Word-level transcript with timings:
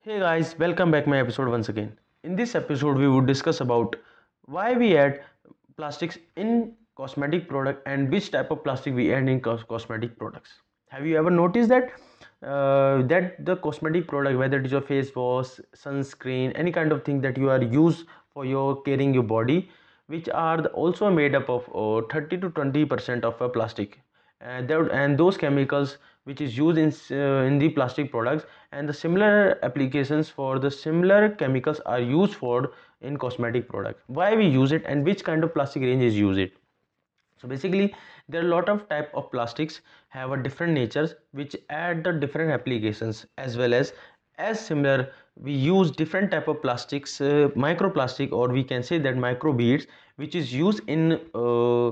Hey 0.00 0.18
guys, 0.20 0.56
welcome 0.58 0.90
back 0.90 1.06
my 1.06 1.18
episode 1.18 1.48
once 1.48 1.68
again. 1.68 1.96
In 2.24 2.34
this 2.34 2.54
episode 2.54 2.96
we 2.96 3.08
would 3.08 3.26
discuss 3.26 3.60
about 3.60 3.94
why 4.46 4.72
we 4.74 4.96
add 4.96 5.20
plastics 5.76 6.18
in 6.36 6.72
cosmetic 6.96 7.48
product 7.48 7.86
and 7.86 8.10
which 8.10 8.30
type 8.30 8.50
of 8.50 8.64
plastic 8.64 8.94
we 8.94 9.12
add 9.12 9.28
in 9.28 9.40
cos- 9.40 9.62
cosmetic 9.64 10.18
products. 10.18 10.50
Have 10.88 11.06
you 11.06 11.16
ever 11.16 11.30
noticed 11.30 11.68
that 11.68 11.92
uh, 12.42 13.02
that 13.12 13.44
the 13.44 13.56
cosmetic 13.56 14.08
product 14.08 14.38
whether 14.38 14.58
it 14.58 14.66
is 14.66 14.72
your 14.72 14.80
face 14.80 15.14
wash, 15.14 15.60
sunscreen, 15.76 16.52
any 16.54 16.72
kind 16.72 16.90
of 16.92 17.04
thing 17.04 17.20
that 17.20 17.36
you 17.36 17.50
are 17.50 17.62
use 17.62 18.04
for 18.32 18.44
your 18.44 18.80
caring 18.82 19.12
your 19.14 19.24
body 19.24 19.68
which 20.06 20.28
are 20.28 20.64
also 20.84 21.10
made 21.10 21.34
up 21.34 21.48
of 21.48 21.68
uh, 21.74 22.06
30 22.12 22.38
to 22.38 22.50
20 22.50 22.84
percent 22.84 23.24
of 23.24 23.40
a 23.40 23.48
plastic 23.48 24.00
and, 24.40 24.70
and 24.70 25.18
those 25.18 25.36
chemicals 25.36 25.98
which 26.28 26.40
is 26.46 26.56
used 26.58 26.78
in, 26.78 26.92
uh, 27.18 27.46
in 27.48 27.58
the 27.58 27.68
plastic 27.70 28.10
products. 28.10 28.44
And 28.72 28.88
the 28.88 28.92
similar 28.92 29.58
applications 29.62 30.28
for 30.28 30.58
the 30.58 30.70
similar 30.70 31.30
chemicals 31.30 31.80
are 31.86 32.00
used 32.00 32.34
for 32.34 32.72
in 33.00 33.16
cosmetic 33.16 33.68
product 33.68 34.02
why 34.08 34.34
we 34.34 34.46
use 34.46 34.72
it 34.72 34.82
and 34.86 35.04
which 35.04 35.24
kind 35.24 35.44
of 35.44 35.54
plastic 35.54 35.82
range 35.82 36.02
is 36.02 36.16
use 36.16 36.36
it? 36.36 36.52
So 37.40 37.48
basically 37.48 37.94
there 38.28 38.42
are 38.42 38.46
a 38.46 38.48
lot 38.48 38.68
of 38.68 38.88
type 38.88 39.10
of 39.14 39.30
plastics 39.30 39.80
have 40.08 40.32
a 40.32 40.36
different 40.36 40.72
natures 40.72 41.14
which 41.32 41.56
add 41.70 42.04
the 42.04 42.12
different 42.12 42.50
applications 42.50 43.26
as 43.38 43.56
well 43.56 43.74
as 43.74 43.92
as 44.38 44.60
similar 44.60 45.12
we 45.36 45.52
use 45.52 45.90
different 45.90 46.30
type 46.32 46.48
of 46.48 46.60
plastics 46.62 47.20
uh, 47.20 47.48
microplastic 47.56 48.32
or 48.32 48.48
we 48.48 48.64
can 48.64 48.82
say 48.82 48.98
that 48.98 49.16
micro 49.16 49.52
beads 49.52 49.86
which 50.16 50.34
is 50.34 50.52
used 50.52 50.80
in 50.88 51.20
uh, 51.34 51.90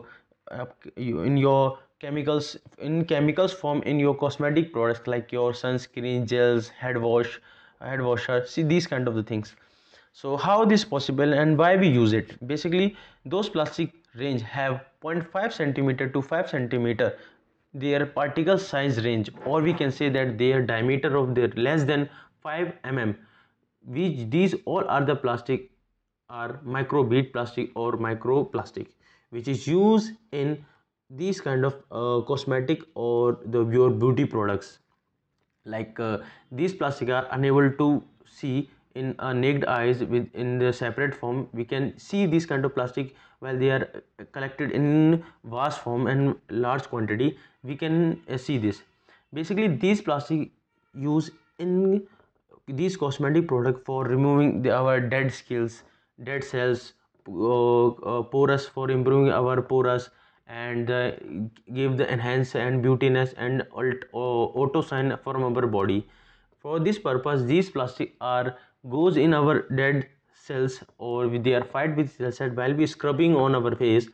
in 0.96 1.37
your 1.37 1.78
chemicals 1.98 2.56
in 2.78 3.05
chemicals 3.05 3.52
form 3.52 3.82
in 3.82 3.98
your 3.98 4.14
cosmetic 4.14 4.73
products 4.73 5.06
like 5.06 5.32
your 5.32 5.52
sunscreen 5.52 6.27
gels 6.27 6.68
head 6.68 6.98
wash 6.98 7.41
head 7.80 8.00
washer 8.00 8.45
see 8.46 8.62
these 8.62 8.87
kind 8.87 9.09
of 9.09 9.14
the 9.14 9.23
things. 9.23 9.54
So 10.12 10.37
how 10.37 10.64
this 10.64 10.84
possible 10.84 11.32
and 11.34 11.59
why 11.59 11.76
we 11.76 11.88
use 11.88 12.12
it? 12.12 12.35
Basically 12.46 12.96
those 13.24 13.48
plastic 13.48 13.93
range 14.15 14.43
have 14.43 14.85
0.5 15.02 15.52
centimeter 15.52 16.09
to 16.09 16.23
5 16.23 16.51
centimeter 16.51 17.16
their 17.74 18.07
particle 18.07 18.59
size 18.59 19.04
range 19.04 19.30
or 19.45 19.60
we 19.60 19.73
can 19.73 19.90
say 19.90 20.09
that 20.09 20.38
their 20.38 20.63
diameter 20.65 21.16
of 21.16 21.35
their 21.35 21.48
less 21.48 21.85
than 21.85 22.09
5 22.42 22.73
mm 22.85 23.16
which 23.96 24.30
these 24.30 24.54
all 24.65 24.88
are 24.88 25.04
the 25.04 25.15
plastic 25.15 25.70
are 26.29 26.60
micro 26.76 27.02
bead 27.04 27.32
plastic 27.32 27.70
or 27.74 27.96
micro 27.96 28.45
plastic 28.45 28.88
which 29.30 29.48
is 29.48 29.66
used 29.66 30.13
in 30.32 30.57
these 31.10 31.40
kind 31.40 31.65
of 31.65 31.74
uh, 31.90 32.24
cosmetic 32.26 32.82
or 32.95 33.38
the 33.46 33.65
your 33.66 33.90
beauty 33.90 34.24
products. 34.24 34.79
Like 35.65 35.98
uh, 36.01 36.18
these 36.51 36.74
plastic 36.74 37.10
are 37.10 37.26
unable 37.30 37.71
to 37.71 38.02
see 38.24 38.71
in 38.95 39.15
a 39.18 39.32
naked 39.35 39.65
eyes 39.66 40.02
with 40.02 40.29
in 40.35 40.59
the 40.59 40.73
separate 40.73 41.15
form. 41.15 41.48
We 41.52 41.65
can 41.65 41.98
see 41.98 42.26
these 42.26 42.46
kind 42.46 42.65
of 42.65 42.74
plastic 42.74 43.15
while 43.40 43.59
they 43.59 43.71
are 43.71 43.88
uh, 43.95 44.24
collected 44.32 44.71
in 44.73 45.23
vast 45.45 45.80
form 45.80 46.07
and 46.07 46.35
large 46.51 46.85
quantity. 46.85 47.38
We 47.63 47.76
can 47.76 48.20
uh, 48.29 48.37
see 48.37 48.59
this. 48.59 48.82
Basically 49.32 49.68
these 49.68 50.01
plastic 50.01 50.51
use 50.95 51.30
in 51.59 52.07
these 52.68 52.96
cosmetic 52.96 53.46
product 53.46 53.85
for 53.85 54.04
removing 54.04 54.63
the, 54.63 54.74
our 54.74 55.01
dead 55.01 55.32
skills 55.32 55.82
dead 56.24 56.43
cells 56.43 56.95
uh, 57.29 57.88
uh, 57.88 58.23
porous 58.23 58.66
for 58.66 58.91
improving 58.91 59.30
our 59.30 59.60
porous 59.63 60.10
and 60.46 60.90
uh, 60.90 61.12
give 61.74 61.96
the 61.96 62.10
enhance 62.12 62.54
and 62.54 62.84
beautiness 62.84 63.34
and 63.36 63.64
auto 63.72 64.80
sign 64.80 65.16
from 65.22 65.42
our 65.44 65.66
body. 65.66 66.06
For 66.58 66.78
this 66.80 66.98
purpose 66.98 67.42
these 67.42 67.70
plastic 67.70 68.14
are 68.20 68.56
goes 68.88 69.16
in 69.16 69.34
our 69.34 69.69
dead 69.74 70.08
cells 70.34 70.82
or 70.98 71.28
they 71.28 71.54
are 71.54 71.64
fight 71.64 71.97
with 71.97 72.16
cells 72.16 72.38
while 72.54 72.74
we 72.74 72.86
scrubbing 72.86 73.34
on 73.34 73.54
our 73.54 73.74
face 73.74 74.08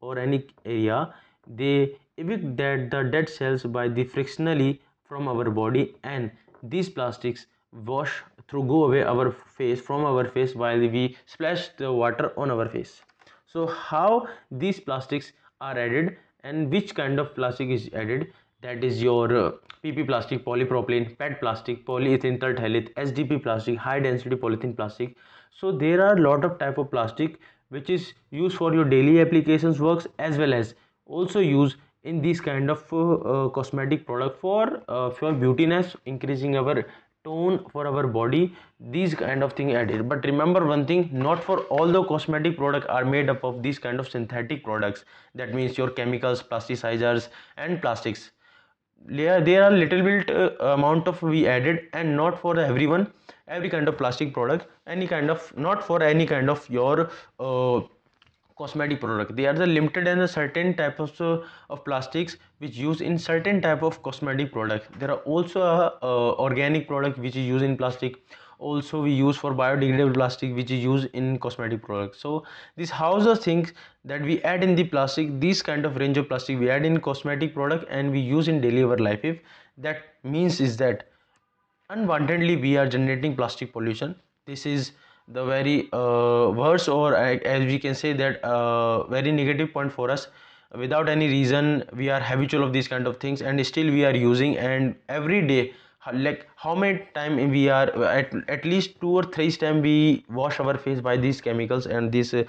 or 0.00 0.18
any 0.18 0.46
area 0.64 1.14
they 1.46 1.96
evict 2.16 2.56
that 2.56 2.90
the 2.90 3.02
dead 3.04 3.28
cells 3.28 3.62
by 3.62 3.88
the 3.88 4.04
frictionally 4.04 4.80
from 5.04 5.28
our 5.28 5.50
body 5.50 5.94
and 6.02 6.30
these 6.62 6.88
plastics 6.88 7.46
wash 7.84 8.22
through 8.48 8.64
go 8.64 8.84
away 8.84 9.02
our 9.02 9.30
face 9.30 9.80
from 9.80 10.04
our 10.04 10.24
face 10.24 10.54
while 10.54 10.78
we 10.78 11.16
splash 11.26 11.68
the 11.76 11.92
water 11.92 12.32
on 12.36 12.50
our 12.50 12.68
face. 12.68 13.02
So 13.46 13.66
how 13.66 14.28
these 14.50 14.80
plastics 14.80 15.32
are 15.60 15.78
added 15.78 16.16
and 16.44 16.70
which 16.70 16.94
kind 16.94 17.18
of 17.18 17.34
plastic 17.34 17.68
is 17.68 17.88
added 17.92 18.32
that 18.62 18.82
is 18.82 19.02
your 19.02 19.36
uh, 19.36 19.52
PP 19.84 20.06
plastic, 20.06 20.44
polypropylene, 20.44 21.16
PET 21.18 21.40
plastic, 21.40 21.84
polyethylene 21.86 22.38
terephthalate, 22.38 22.92
SDP 22.94 23.42
plastic, 23.42 23.78
high 23.78 24.00
density 24.00 24.34
polythene 24.34 24.74
plastic. 24.74 25.16
So 25.52 25.70
there 25.70 26.04
are 26.06 26.16
lot 26.18 26.44
of 26.44 26.58
type 26.58 26.78
of 26.78 26.90
plastic 26.90 27.38
which 27.68 27.90
is 27.90 28.14
used 28.30 28.56
for 28.56 28.72
your 28.74 28.84
daily 28.84 29.20
applications 29.20 29.80
works 29.80 30.06
as 30.18 30.38
well 30.38 30.54
as 30.54 30.74
also 31.06 31.40
used 31.40 31.76
in 32.04 32.22
this 32.22 32.40
kind 32.40 32.70
of 32.70 32.84
uh, 32.92 33.14
uh, 33.14 33.48
cosmetic 33.48 34.06
product 34.06 34.40
for 34.40 34.82
uh, 34.88 35.10
for 35.10 35.32
beautiness 35.32 35.96
increasing 36.06 36.56
our 36.56 36.84
tone 37.26 37.58
for 37.72 37.86
our 37.90 38.06
body 38.06 38.42
these 38.96 39.14
kind 39.14 39.42
of 39.42 39.52
thing 39.60 39.72
added 39.80 40.08
but 40.08 40.24
remember 40.30 40.64
one 40.66 40.86
thing 40.86 41.08
not 41.26 41.42
for 41.42 41.58
all 41.76 41.92
the 41.96 42.02
cosmetic 42.04 42.56
product 42.56 42.88
are 42.88 43.04
made 43.04 43.28
up 43.34 43.44
of 43.44 43.62
these 43.62 43.78
kind 43.78 44.00
of 44.00 44.08
synthetic 44.08 44.64
products. 44.64 45.04
That 45.34 45.54
means 45.54 45.78
your 45.78 45.90
chemicals 45.90 46.42
plasticizers 46.42 47.28
and 47.56 47.80
plastics. 47.80 48.30
There, 49.04 49.40
there 49.40 49.64
are 49.64 49.70
little 49.70 50.02
bit 50.02 50.30
uh, 50.30 50.50
amount 50.60 51.06
of 51.08 51.22
we 51.22 51.46
added 51.46 51.88
and 51.92 52.16
not 52.16 52.40
for 52.40 52.58
everyone 52.58 53.12
every 53.48 53.70
kind 53.70 53.88
of 53.88 53.96
plastic 53.96 54.32
product 54.34 54.66
any 54.86 55.06
kind 55.06 55.30
of 55.30 55.56
not 55.56 55.84
for 55.86 56.02
any 56.02 56.26
kind 56.26 56.50
of 56.50 56.68
your 56.68 57.10
uh, 57.38 57.80
cosmetic 58.56 59.00
product. 59.00 59.36
They 59.36 59.46
are 59.46 59.52
the 59.52 59.66
limited 59.66 60.08
and 60.08 60.20
a 60.20 60.28
certain 60.28 60.74
type 60.74 60.98
of, 61.00 61.20
uh, 61.20 61.40
of 61.70 61.84
plastics 61.84 62.36
which 62.58 62.76
use 62.76 63.00
in 63.00 63.18
certain 63.18 63.60
type 63.60 63.82
of 63.82 64.02
cosmetic 64.02 64.52
product. 64.52 64.98
There 64.98 65.10
are 65.10 65.18
also 65.18 65.60
uh, 65.60 65.90
uh, 66.02 66.32
organic 66.46 66.88
product 66.88 67.18
which 67.18 67.36
is 67.36 67.46
used 67.46 67.64
in 67.64 67.76
plastic. 67.76 68.16
Also 68.58 69.02
we 69.02 69.12
use 69.12 69.36
for 69.36 69.52
biodegradable 69.54 70.14
plastic 70.14 70.54
which 70.54 70.70
is 70.70 70.82
used 70.82 71.08
in 71.12 71.38
cosmetic 71.38 71.82
products 71.82 72.20
so 72.20 72.44
this 72.74 72.88
how's 72.88 73.24
the 73.24 73.36
things 73.36 73.74
that 74.02 74.22
we 74.22 74.40
add 74.44 74.64
in 74.64 74.74
the 74.74 74.84
plastic 74.84 75.38
this 75.38 75.60
kind 75.60 75.84
of 75.84 75.98
range 75.98 76.16
of 76.16 76.26
plastic 76.26 76.58
we 76.58 76.70
add 76.70 76.86
in 76.86 76.98
cosmetic 76.98 77.52
product 77.52 77.84
and 77.90 78.10
we 78.10 78.18
use 78.18 78.48
in 78.48 78.62
daily 78.62 78.82
our 78.82 78.96
life 78.96 79.26
if 79.26 79.38
that 79.76 79.98
means 80.24 80.58
is 80.58 80.78
that 80.78 81.06
unwantedly 81.90 82.60
we 82.60 82.76
are 82.76 82.88
generating 82.88 83.36
plastic 83.36 83.72
pollution. 83.72 84.14
This 84.46 84.66
is 84.66 84.92
the 85.28 85.44
very 85.44 85.88
uh, 85.92 86.50
worst 86.54 86.88
or 86.88 87.14
as 87.16 87.64
we 87.66 87.78
can 87.78 87.94
say 87.94 88.12
that 88.12 88.42
uh, 88.44 89.06
very 89.08 89.32
negative 89.32 89.72
point 89.72 89.92
for 89.92 90.10
us. 90.10 90.28
Without 90.74 91.08
any 91.08 91.28
reason 91.28 91.84
we 91.94 92.10
are 92.10 92.20
habitual 92.20 92.62
of 92.62 92.72
these 92.72 92.88
kind 92.88 93.06
of 93.06 93.18
things 93.18 93.40
and 93.40 93.64
still 93.66 93.86
we 93.86 94.04
are 94.04 94.14
using 94.14 94.56
and 94.58 94.94
every 95.08 95.46
day 95.46 95.72
like 96.12 96.46
how 96.56 96.74
many 96.74 97.06
time 97.14 97.36
we 97.50 97.68
are 97.68 97.88
at, 98.04 98.32
at 98.48 98.64
least 98.64 99.00
two 99.00 99.10
or 99.10 99.22
three 99.22 99.50
time 99.50 99.80
we 99.80 100.24
wash 100.28 100.60
our 100.60 100.76
face 100.76 101.00
by 101.00 101.16
these 101.16 101.40
chemicals 101.40 101.86
and 101.86 102.12
these 102.12 102.34
uh, 102.34 102.44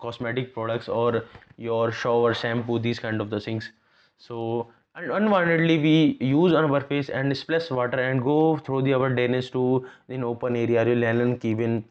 cosmetic 0.00 0.52
products 0.52 0.88
or 0.88 1.24
your 1.56 1.92
shower 1.92 2.34
shampoo 2.34 2.78
these 2.78 2.98
kind 2.98 3.20
of 3.20 3.30
the 3.30 3.40
things. 3.40 3.72
So 4.18 4.68
and 4.98 5.10
unwantedly 5.16 5.80
we 5.82 6.26
use 6.26 6.52
on 6.52 6.70
our 6.70 6.80
face 6.80 7.08
and 7.08 7.36
splash 7.36 7.70
water 7.70 8.00
and 8.00 8.22
go 8.22 8.56
through 8.56 8.82
the 8.82 8.94
our 8.94 9.10
drainage 9.18 9.50
to 9.52 9.62
in 10.08 10.24
open 10.24 10.56
area 10.56 10.84
your 10.88 10.96
Leyland 10.96 11.40
cabin 11.40 11.84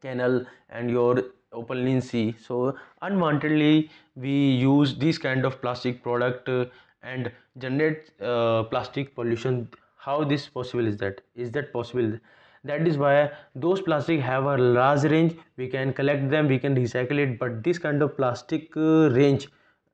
canal 0.00 0.46
and 0.68 0.90
your 0.90 1.24
open 1.52 2.00
sea. 2.00 2.36
So 2.40 2.76
unwantedly 3.02 3.90
we 4.14 4.36
use 4.62 4.96
this 4.96 5.18
kind 5.18 5.44
of 5.44 5.60
plastic 5.60 6.02
product 6.04 6.48
uh, 6.48 6.66
and 7.02 7.32
generate 7.58 8.10
uh, 8.20 8.62
plastic 8.64 9.14
pollution. 9.14 9.68
How 9.96 10.22
this 10.22 10.46
possible 10.46 10.86
is 10.86 10.96
that? 10.98 11.22
Is 11.34 11.50
that 11.52 11.72
possible? 11.72 12.18
That 12.62 12.86
is 12.86 12.96
why 12.96 13.30
those 13.54 13.82
plastic 13.82 14.20
have 14.20 14.44
a 14.44 14.56
large 14.56 15.02
range. 15.02 15.36
We 15.56 15.66
can 15.66 15.92
collect 15.92 16.30
them 16.30 16.46
we 16.46 16.60
can 16.60 16.76
recycle 16.76 17.18
it 17.18 17.40
but 17.40 17.64
this 17.64 17.78
kind 17.78 18.02
of 18.02 18.16
plastic 18.16 18.76
uh, 18.76 19.10
range 19.10 19.48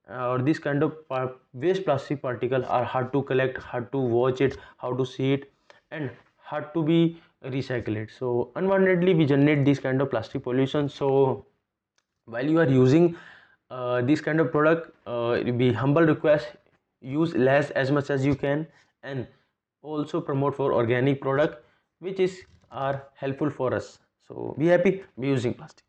or 0.08 0.38
this 0.38 0.58
kind 0.58 0.82
of 0.82 0.94
waste 1.52 1.84
plastic 1.84 2.22
particle 2.22 2.64
are 2.66 2.84
hard 2.84 3.12
to 3.12 3.22
collect 3.22 3.58
hard 3.58 3.90
to 3.92 3.98
watch 3.98 4.40
it 4.40 4.56
how 4.76 4.94
to 4.94 5.04
see 5.04 5.32
it 5.32 5.50
and 5.90 6.10
hard 6.36 6.72
to 6.74 6.82
be 6.82 7.20
recycled. 7.44 8.10
So 8.18 8.52
unwantedly 8.56 9.16
we 9.16 9.26
generate 9.26 9.64
this 9.64 9.78
kind 9.78 10.00
of 10.00 10.10
plastic 10.10 10.42
pollution. 10.42 10.88
So 10.88 11.46
while 12.26 12.46
you 12.46 12.58
are 12.60 12.68
using 12.68 13.16
uh, 13.70 14.02
this 14.02 14.20
kind 14.20 14.40
of 14.40 14.52
product 14.52 14.92
uh, 15.06 15.42
be 15.42 15.72
humble 15.72 16.02
request 16.02 16.48
use 17.00 17.34
less 17.34 17.70
as 17.70 17.90
much 17.90 18.10
as 18.10 18.24
you 18.24 18.34
can 18.34 18.66
and 19.02 19.26
also 19.82 20.20
promote 20.20 20.54
for 20.56 20.72
organic 20.72 21.20
product 21.20 21.64
which 21.98 22.20
is 22.20 22.42
are 22.70 23.04
helpful 23.14 23.50
for 23.50 23.74
us. 23.74 23.98
So 24.28 24.54
be 24.58 24.66
happy 24.66 25.02
be 25.18 25.28
using 25.28 25.54
plastic 25.54 25.85